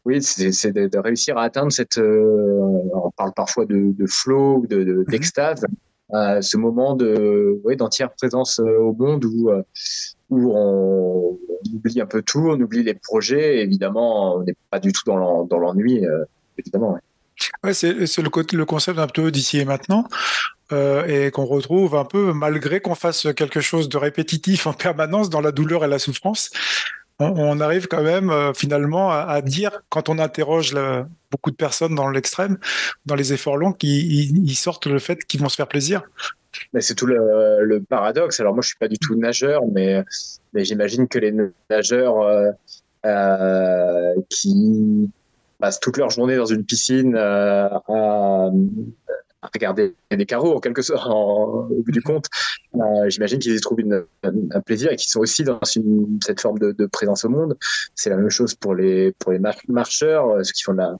[0.05, 5.05] oui, c'est de, réussir à atteindre cette, on parle parfois de, de flow, de mhm.
[5.05, 5.65] d'extase,
[6.13, 9.51] ce moment de, oui, d'entière présence au monde où,
[10.31, 11.39] où on,
[11.73, 13.63] oublie un peu tout, on oublie les projets.
[13.63, 16.05] évidemment, on n'est pas du tout dans l'ennui,
[16.59, 16.99] évidemment.
[17.63, 20.07] Ouais, c'est le, le, concept un peu d'ici et maintenant,
[20.75, 25.31] euh, et qu'on retrouve un peu, malgré qu'on fasse quelque chose de répétitif en permanence
[25.31, 26.51] dans la douleur et la souffrance,
[27.21, 30.75] on, arrive quand même euh, finalement à, dire, quand on interroge
[31.31, 32.59] beaucoup de personnes dans l'extrême,
[33.07, 36.03] dans les efforts longs, qu'ils sortent le fait qu'ils vont se faire plaisir.
[36.81, 38.41] C'est tout le, paradoxe.
[38.41, 40.03] Alors moi, je suis pas du tout nageur, mais,
[40.55, 41.33] j'imagine que les
[41.71, 42.17] nageurs
[43.07, 45.11] euh, qui
[45.59, 48.51] passent toute leur journée dans une piscine à,
[49.53, 52.27] regarder des carreaux en quelque sorte au bout du compte.
[52.75, 53.79] Euh, j'imagine qu'ils y trouvent
[54.23, 57.57] un plaisir et qu'ils sont aussi dans cette forme de, présence au monde.
[57.95, 60.95] C'est la même chose pour les pour les marcheurs, euh, ceux qui font la,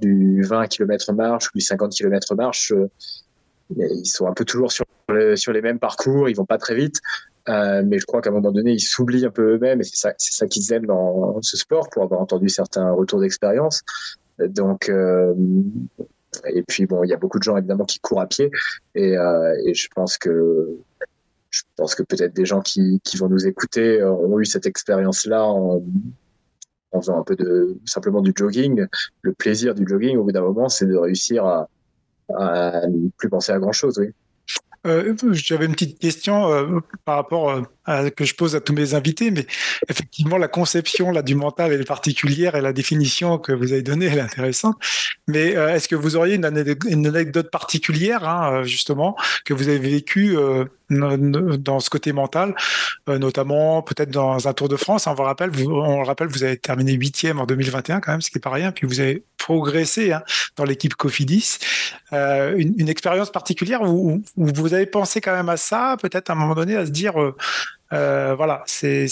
[0.00, 2.72] du 20 km marche ou du 50 km marche.
[3.76, 4.84] ils sont un peu toujours sur,
[5.34, 7.00] sur les mêmes parcours, ils vont pas très vite.
[7.48, 9.96] Euh, mais je crois qu'à un moment donné, ils s'oublient un peu eux-mêmes et c'est
[9.96, 13.82] ça, c'est ça qu'ils aiment dans ce sport pour avoir entendu certains retours d'expérience.
[14.38, 15.32] Donc, euh,
[16.46, 18.50] et puis bon, il y a beaucoup de gens évidemment qui courent à pied
[18.94, 20.78] et, euh, je pense que
[21.50, 25.82] je pense que peut-être des gens qui, vont nous écouter ont eu cette expérience-là en,
[26.94, 28.86] faisant un peu de simplement du jogging.
[29.22, 31.68] Le plaisir du jogging, au bout d'un moment, c'est de réussir à,
[32.28, 33.98] ne plus penser à grand chose.
[33.98, 34.08] Oui.
[34.86, 38.94] Euh, j'avais une petite question euh, par rapport euh, que je pose à tous mes
[38.94, 39.46] invités, mais
[39.88, 44.06] effectivement, la conception là, du mental est particulière et la définition que vous avez donnée
[44.06, 44.76] est intéressante.
[45.28, 50.36] Mais est-ce que vous auriez une, anecdote particulière, hein, justement, que vous avez vécue
[50.88, 52.54] dans ce côté mental,
[53.08, 56.44] notamment peut-être dans un Tour de France On vous rappelle, vous, on le rappelle, vous
[56.44, 59.24] avez terminé huitième en 2021 quand même, ce qui n'est pas rien, puis vous avez
[59.36, 60.22] progressé hein,
[60.56, 61.58] dans l'équipe Cofidis.
[62.12, 66.54] une, expérience particulière où, vous avez pensé quand même à ça, peut-être à un moment
[66.54, 67.36] donné, à se dire, euh, euh,
[67.90, 69.08] voilà, c'est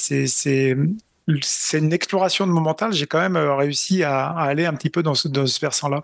[1.42, 2.92] c'est une exploration de mon mental.
[2.92, 5.28] J'ai quand même euh, réussi à, aller un petit peu dans ce,
[5.60, 6.02] versant-là.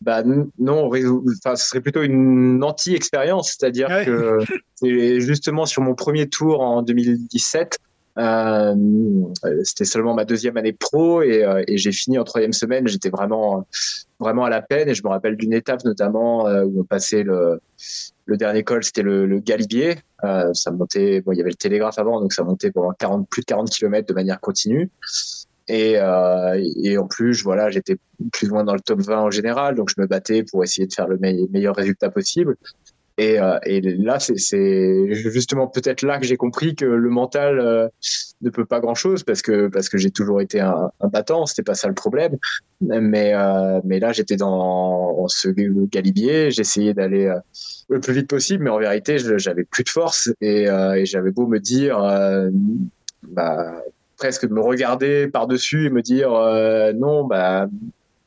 [0.00, 0.22] Bah
[0.58, 4.38] non, enfin, ce serait plutôt une anti-expérience, c'est-à-dire que
[5.20, 7.85] justement sur mon premier tour en 2017 euh,
[8.16, 12.88] c'était seulement ma deuxième année pro et, euh, et j'ai fini en troisième semaine.
[12.88, 13.66] J'étais vraiment,
[14.18, 17.22] vraiment à la peine et je me rappelle d'une étape notamment euh, où on passait
[17.22, 17.60] le,
[18.28, 19.96] dernier col, c'était le, le, Galibier.
[20.24, 23.28] Euh, ça montait, bon, il y avait le télégraphe avant, donc ça montait pendant 40,
[23.28, 24.90] plus de 40 km de manière continue.
[25.68, 27.96] Et, euh, et en plus, voilà, j'étais
[28.32, 30.86] plus ou moins dans le top 20 en général, donc je me battais pour essayer
[30.86, 32.56] de faire le meilleur résultat possible.
[33.18, 37.88] Et, euh, et là, c'est justement peut-être là que j'ai compris que le mental euh,
[38.42, 41.62] ne peut pas grand-chose parce que parce que j'ai toujours été un, un battant, c'était
[41.62, 42.36] pas ça le problème.
[42.82, 45.48] Mais euh, mais là, j'étais dans ce
[45.86, 47.38] galibier, j'essayais d'aller euh,
[47.88, 51.46] le plus vite possible, mais en vérité, j'avais plus de force et, et j'avais beau
[51.46, 51.98] me dire,
[53.22, 53.82] bah,
[54.18, 56.30] presque de me regarder par dessus et me dire
[56.96, 57.66] non, bah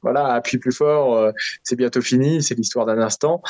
[0.02, 3.44] voilà, appuie plus fort, c'est bientôt fini, c'est l'histoire d'un instant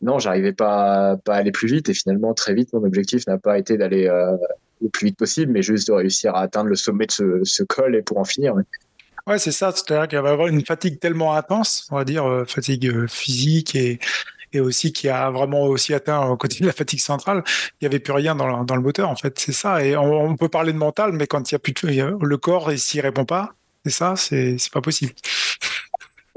[0.00, 3.38] non, j'arrivais pas, pas à aller plus vite et finalement très vite mon objectif n'a
[3.38, 4.36] pas été d'aller euh,
[4.80, 7.96] le plus vite possible, mais juste de réussir à atteindre le sommet de ce, col
[7.96, 8.54] et pour en finir.
[9.26, 9.72] Ouais, c'est ça.
[9.72, 13.06] C'est-à-dire qu'il va y avoir une fatigue tellement intense, on va dire euh, fatigue euh,
[13.08, 13.98] physique et,
[14.52, 17.42] et aussi qui a vraiment aussi atteint au côté de la fatigue centrale.
[17.46, 19.38] Il n'y avait plus rien dans le, dans le moteur en fait.
[19.38, 19.84] C'est ça.
[19.84, 22.70] Et on, peut parler de mental, mais quand il y a plus de, le corps
[22.76, 25.12] s'y répond pas, c'est ça, c'est pas possible.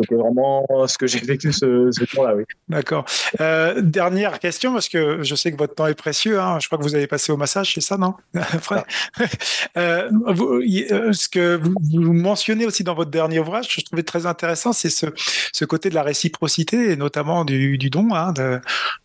[0.02, 2.44] C'était vraiment ce que j'ai vécu ce, ce temps-là, oui.
[2.68, 3.06] D'accord.
[3.40, 6.40] Euh, dernière question, parce que je sais que votre temps est précieux.
[6.40, 6.58] Hein.
[6.60, 8.14] Je crois que vous avez passé au massage, c'est ça, non?
[8.38, 8.86] Ah.
[9.78, 14.26] euh, euh, Ce que vous, mentionnez aussi dans votre dernier ouvrage, que je trouvais très
[14.26, 15.08] intéressant, c'est ce,
[15.54, 18.14] ce, côté de la réciprocité, et notamment du, du don.
[18.14, 18.60] Hein, de,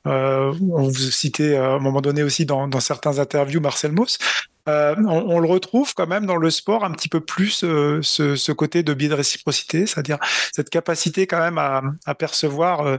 [0.06, 4.18] euh, vous citait à un moment donné aussi dans, dans certains interviews Marcel Mauss.
[4.68, 8.52] Euh, on, le retrouve quand même dans le sport un petit peu plus euh, ce,
[8.52, 10.18] côté de biais de réciprocité, c'est-à-dire
[10.52, 12.98] cette capacité quand même à, percevoir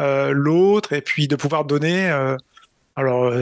[0.00, 2.10] euh, l'autre et puis de pouvoir donner.
[2.96, 3.32] alors,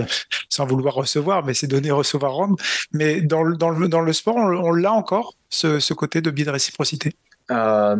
[0.48, 2.56] sans vouloir recevoir, mais c'est donner, recevoir, rendre.
[2.92, 6.44] Mais dans le, dans le, dans le sport, on, l'a encore, ce, côté de biais
[6.44, 7.12] de réciprocité.
[7.48, 7.96] bah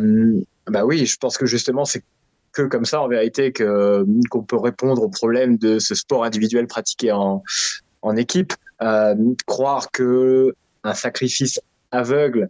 [0.85, 2.03] oui, je pense que justement, c'est
[2.51, 7.11] que comme ça, en vérité, qu'on peut répondre au problème de ce sport individuel pratiqué
[7.11, 7.41] en,
[8.03, 8.53] en équipe.
[8.81, 11.59] Euh, croire que un sacrifice
[11.91, 12.49] aveugle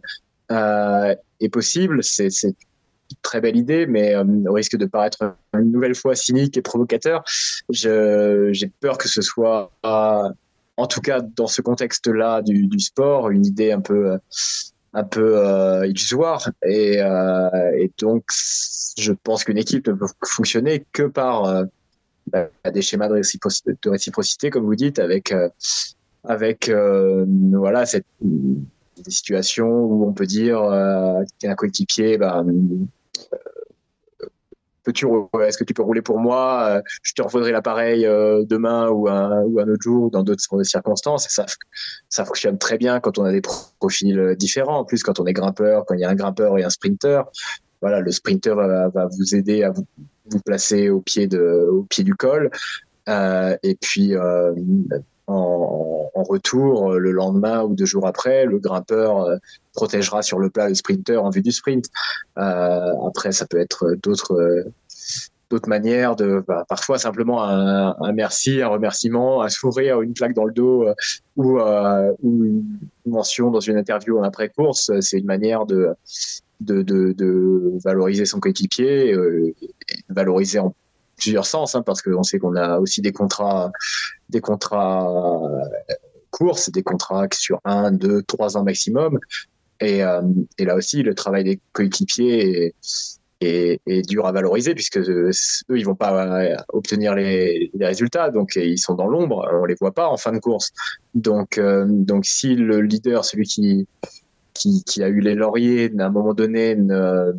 [0.50, 2.54] euh, est possible, c'est une
[3.22, 7.22] très belle idée, mais euh, au risque de paraître une nouvelle fois cynique et provocateur,
[7.70, 13.70] j'ai peur que ce soit en tout cas dans ce contexte-là du, sport, une idée
[13.70, 14.18] un peu
[14.92, 16.50] un peu illusoire.
[16.66, 16.98] Et,
[17.98, 18.24] donc
[18.96, 21.64] je pense qu'une équipe ne peut fonctionner que par
[22.26, 25.32] bah, des schémas de réciprocité, comme vous dites, avec
[26.24, 30.60] avec voilà cette des situations où on peut dire
[31.38, 32.44] qu'un coéquipier bah,
[34.84, 35.06] peux-tu
[35.42, 39.08] est-ce que tu peux rouler pour moi euh, je te refaudrai l'appareil euh, demain ou
[39.08, 41.46] un, ou un autre jour dans d'autres circonstances ça
[42.08, 43.42] ça fonctionne très bien quand on a des
[43.80, 44.80] profils différents.
[44.80, 47.22] En plus quand on est grimpeur quand il y a un grimpeur et un sprinter
[47.80, 49.84] voilà le sprinter va, vous aider à vous,
[50.44, 52.50] placer au pied de au pied du col.
[53.08, 54.14] Euh, et puis
[55.26, 59.28] en, retour, le lendemain ou deux jours après, le grimpeur
[59.74, 61.86] protégera sur le plat le sprinter en vue du sprint.
[62.38, 64.64] Euh, après, ça peut être d'autres
[65.50, 70.44] d'autres manières de bah, parfois simplement un, merci un remerciement un sourire une claque dans
[70.44, 70.94] le dos euh,
[71.36, 72.64] ou, euh, une
[73.06, 75.94] mention dans une interview en après course c'est une manière de
[77.84, 79.54] valoriser son coéquipier euh,
[80.08, 80.74] valoriser en
[81.16, 83.70] plusieurs sens hein, parce qu'on sait qu'on a aussi des contrats
[84.28, 85.08] des contrats
[86.30, 89.18] courses des contrats sur un deux trois ans maximum
[89.80, 90.22] et, euh,
[90.58, 92.74] et, là aussi, le travail des coéquipiers
[93.40, 95.30] est, dur à valoriser puisque eux,
[95.68, 99.92] ils vont pas euh, obtenir les, résultats, donc ils sont dans l'ombre, on les voit
[99.92, 100.72] pas en fin de course.
[101.14, 103.86] Donc, euh, donc si le leader, celui qui,
[104.54, 107.32] qui, qui a eu les lauriers, à un moment donné, ne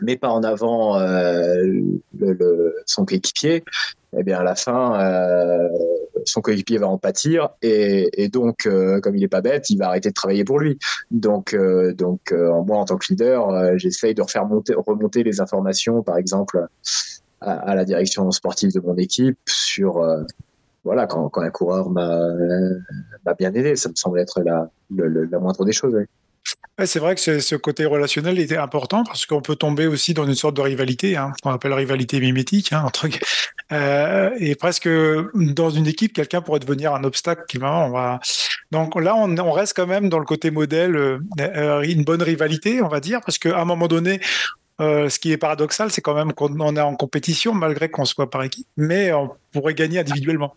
[0.00, 3.64] met pas en avant le, le, son coéquipier,
[4.16, 5.68] eh bien à la fin, euh,
[6.24, 9.78] son coéquipier va en pâtir et, et donc, euh, comme il est pas bête, il
[9.78, 10.78] va arrêter de travailler pour lui.
[11.10, 16.02] Donc, euh, donc moi en tant que leader, j'essaye de refaire monter, remonter les informations,
[16.02, 16.66] par exemple,
[17.40, 20.04] à, à, la direction sportive de mon équipe sur
[20.84, 23.76] voilà quand, quand un coureur m'a bien aidé.
[23.76, 25.94] Ça me semble être la, la moindre des choses.
[25.94, 26.04] Oui
[26.84, 30.34] c'est vrai que ce côté relationnel était important parce qu'on peut tomber aussi dans une
[30.34, 33.08] sorte de rivalité, hein, qu'on appelle rivalité mimétique, hein, entre,
[33.72, 34.88] euh, et presque
[35.34, 37.44] dans une équipe, quelqu'un pourrait devenir un obstacle.
[37.62, 38.20] On va...
[38.72, 42.82] Donc là, on, reste quand même dans le côté modèle, euh, euh une bonne rivalité,
[42.82, 44.20] on va dire, parce qu'à un moment donné,
[44.80, 48.28] euh, ce qui est paradoxal, c'est quand même qu'on est en compétition malgré qu'on soit
[48.28, 50.54] par équipe, mais on pourrait gagner individuellement.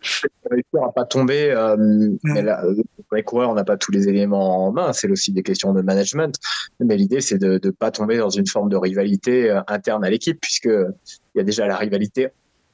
[0.72, 2.18] On va pas tomber, euh, mm.
[2.24, 4.92] mais là, pour les coureurs, on n'a pas tous les éléments en main.
[4.92, 6.34] C'est aussi des questions de management,
[6.80, 10.10] mais l'idée c'est de ne pas tomber dans une forme de rivalité euh, interne à
[10.10, 12.28] l'équipe, puisque il y a déjà la rivalité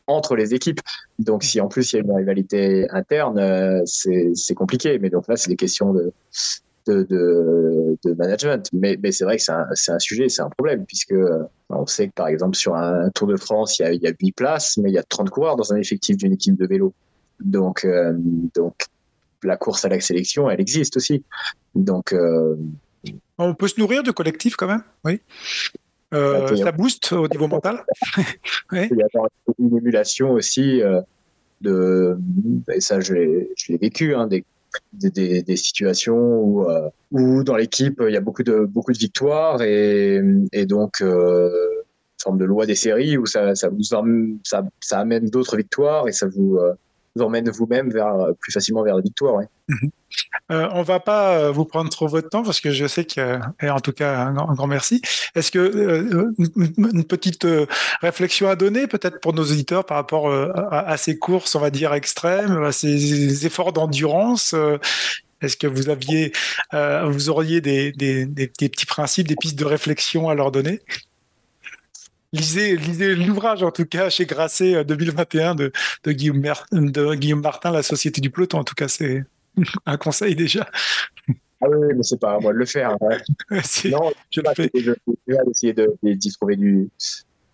[0.07, 0.81] entre les équipes.
[1.19, 4.99] Donc, si en plus il y a une rivalité interne, euh, c'est compliqué.
[4.99, 6.13] Mais donc là, c'est des questions de,
[6.87, 8.69] de, de, de management.
[8.73, 11.87] Mais, mais c'est vrai que c'est un, un, sujet, c'est un problème, puisque euh, on
[11.87, 14.13] sait que par exemple sur un Tour de France, il y a, il y a
[14.19, 16.95] 8 places, mais il y a 30 coureurs dans un effectif d'une équipe de vélo.
[17.41, 18.13] Donc, euh,
[18.55, 18.75] donc
[19.43, 21.23] la course à la sélection, elle existe aussi.
[21.75, 22.57] Donc, euh,
[23.39, 25.21] on peut se nourrir de collectif quand même, oui.
[26.13, 27.85] Euh, ça booste au niveau mental.
[28.73, 29.27] Il y a
[29.59, 30.81] une émulation aussi
[31.61, 32.17] de,
[32.73, 34.45] et ça je l'ai vécu, hein, des,
[34.93, 39.63] des, situations où, euh, où dans l'équipe il y a beaucoup de beaucoup de victoires
[39.63, 40.21] et,
[40.67, 41.51] donc euh,
[42.23, 46.57] forme de loi des séries où ça vous ça amène d'autres victoires et ça vous
[46.57, 46.75] euh,
[47.15, 49.35] vous emmène vous-même vers plus facilement vers la victoire.
[49.35, 49.49] Ouais.
[49.69, 49.91] Mhm.
[50.51, 53.39] Euh, on va pas euh, vous prendre trop votre temps parce que je sais que,
[53.63, 55.01] et en tout cas, un grand, merci.
[55.35, 57.67] Est-ce que euh, une petite euh,
[58.03, 61.95] réflexion à donner peut-être pour nos auditeurs par rapport à, ces courses, on va dire
[61.95, 64.55] extrêmes, à ces efforts d'endurance
[65.41, 66.33] Est-ce que vous aviez,
[66.73, 67.93] vous auriez des
[68.59, 70.81] petits principes, des pistes de réflexion à leur donner?
[72.35, 75.73] Lisez, lisez l'ouvrage en tout cas chez Grasset 2021 de,
[76.05, 76.43] de, Guillaume,
[76.73, 78.59] de Guillaume Martin, La Société du peloton.
[78.59, 79.25] En tout cas, c'est
[79.87, 80.69] un conseil déjà.
[81.61, 82.97] Ah oui, mais c'est pas à moi de le faire.
[83.01, 83.19] Hein.
[83.87, 84.71] non, je le fais.
[85.51, 86.91] essayer d'y trouver du,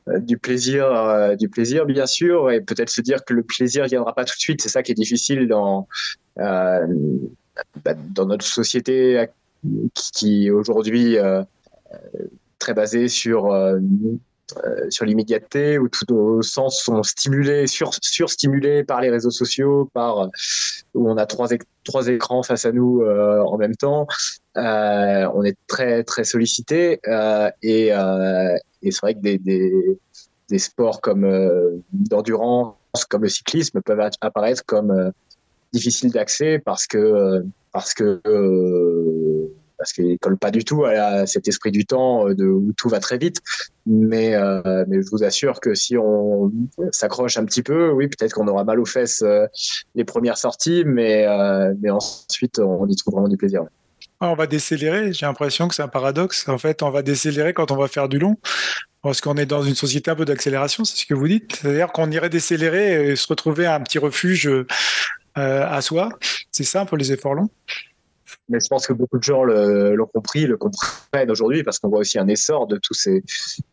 [0.09, 3.87] euh, du plaisir, euh, du plaisir bien sûr, et peut-être se dire que le plaisir
[3.87, 4.63] viendra pas tout de suite.
[4.63, 5.87] C'est ça qui est difficile dans
[6.39, 6.87] euh,
[7.85, 9.27] bah, dans notre société
[9.95, 11.43] qui, qui aujourd'hui euh,
[12.61, 13.81] très basée sur euh,
[14.89, 20.29] sur l'immédiateté où tous nos sens sont stimulés, sur, surstimulés par les réseaux sociaux, par
[20.95, 21.49] où on a trois,
[21.85, 24.07] trois écrans face à nous euh, en même temps.
[24.57, 27.01] Euh, on est très très sollicité
[27.63, 27.93] et,
[28.83, 29.73] c'est vrai que des, des,
[30.49, 32.75] des sports comme d'endurance,
[33.09, 35.13] comme le cyclisme, peuvent apparaître comme
[35.73, 38.21] difficiles d'accès parce que parce que
[39.81, 43.01] parce qu'il colle pas du tout à, cet esprit du temps de, où tout va
[43.01, 43.39] très vite.
[43.87, 44.37] Mais,
[44.87, 46.53] mais je vous assure que si on
[46.93, 49.25] s'accroche un petit peu, oui, peut-être qu'on aura mal aux fesses
[49.95, 51.27] les premières sorties, mais,
[51.89, 53.63] ensuite, on y trouve vraiment du plaisir.
[54.21, 55.15] On va décélérer.
[55.15, 56.47] J'ai l'impression que c'est un paradoxe.
[56.47, 58.37] En fait, on va décélérer quand on va faire du long.
[59.03, 61.57] Parce qu'on est dans une société un peu d'accélération, c'est ce que vous dites.
[61.57, 64.65] C'est-à-dire qu'on irait décélérer et se retrouver à un petit refuge euh,
[65.37, 66.11] à soi.
[66.53, 67.49] C'est ça pour les efforts longs
[68.51, 72.01] mais je pense que beaucoup de gens l'ont compris, le comprennent aujourd'hui parce qu'on voit
[72.01, 73.23] aussi un essor de tous ces,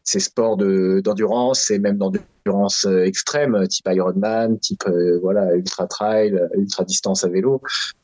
[0.04, 6.40] ces sports d'endurance et même d'endurance euh, extrême, type Ironman, type euh, voilà ultra trail,
[6.56, 7.62] ultra distance à vélo.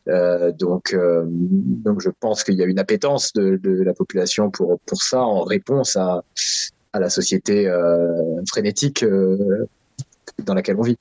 [0.10, 4.80] Euh, donc, donc je pense qu'il y a une appétence de, de, la population pour
[4.86, 6.24] pour ça en réponse à
[6.92, 7.72] à la société
[8.50, 9.06] frénétique
[10.44, 10.98] dans laquelle on vit.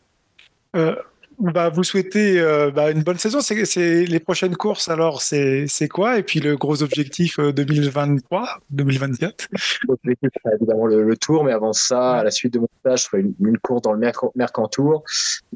[1.42, 3.40] Bah, vous souhaitez euh, bah, une bonne saison.
[3.40, 6.16] C'est les prochaines courses, alors c'est quoi?
[6.18, 9.48] Et puis le gros objectif 2023, 2024
[9.88, 13.22] L'objectif évidemment le, Tour, mais avant ça, à la suite de mon stage, je ferai
[13.40, 15.02] une, course dans le Mercantour,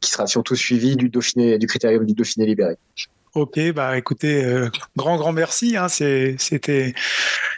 [0.02, 2.76] qui sera surtout suivie du Dauphiné, du critérium du Dauphiné libéré.
[3.36, 5.76] Ok, bah écoutez, euh, grand grand merci.
[5.76, 6.94] Hein, c'était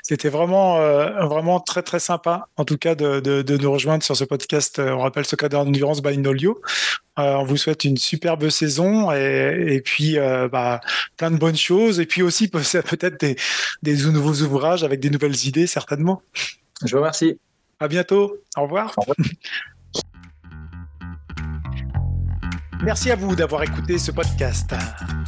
[0.02, 4.16] c'était vraiment euh, vraiment très très sympa, en tout cas de, de, nous rejoindre sur
[4.16, 4.80] ce podcast.
[4.80, 6.60] Euh, on rappelle ce cas d'endurance by Nolio.
[7.16, 10.16] on vous souhaite une superbe saison et, et puis
[10.50, 10.80] bah,
[11.16, 13.36] plein de bonnes choses et puis aussi peut-être des,
[13.82, 16.22] des nouveaux ouvrages avec des nouvelles idées certainement.
[16.84, 17.38] Je vous remercie.
[17.78, 18.36] À bientôt.
[18.56, 18.94] Au revoir.
[18.96, 19.16] Au revoir.
[22.82, 24.72] Merci à vous d'avoir écouté ce podcast.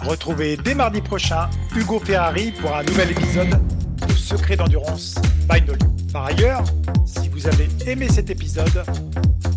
[0.02, 3.60] Retrouvez dès mardi prochain Hugo Ferrari pour un nouvel épisode
[4.06, 5.16] de Secret d'endurance
[5.48, 5.62] by
[6.12, 6.64] Par ailleurs,
[7.04, 8.84] si vous avez aimé cet épisode,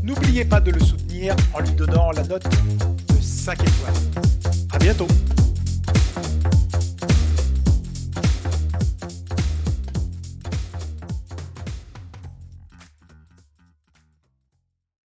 [0.01, 3.93] n'oubliez pas de le soutenir en lui donnant la note de 5 étoiles.
[4.71, 5.07] À bientôt.